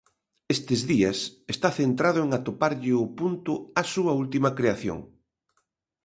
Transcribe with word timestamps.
Estes 0.55 0.81
días 0.91 1.17
está 1.53 1.69
centrado 1.79 2.19
en 2.25 2.29
atoparlle 2.39 2.93
o 3.03 3.05
punto 3.19 3.51
á 3.79 3.83
súa 3.93 4.13
última 4.23 4.49
creación. 4.57 4.99